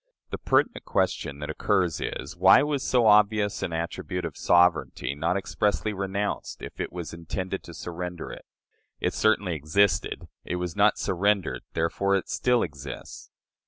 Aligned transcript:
The 0.31 0.39
pertinent 0.39 0.83
question 0.83 1.37
that 1.41 1.51
occurs 1.51 2.01
is, 2.01 2.35
Why 2.35 2.63
was 2.63 2.81
so 2.81 3.05
obvious 3.05 3.61
an 3.61 3.71
attribute 3.71 4.25
of 4.25 4.35
sovereignty 4.35 5.13
not 5.13 5.37
expressly 5.37 5.93
renounced 5.93 6.63
if 6.63 6.79
it 6.81 6.91
was 6.91 7.13
intended 7.13 7.61
to 7.65 7.73
surrender 7.75 8.31
it? 8.31 8.45
It 8.99 9.13
certainly 9.13 9.53
existed; 9.53 10.27
it 10.43 10.55
was 10.55 10.75
not 10.75 10.97
surrendered; 10.97 11.61
therefore 11.75 12.15
it 12.15 12.29
still 12.29 12.63
exists. 12.63 13.29